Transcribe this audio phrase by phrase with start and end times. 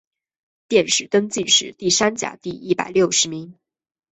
[0.67, 3.53] 殿试登进士第三甲第一百六十名。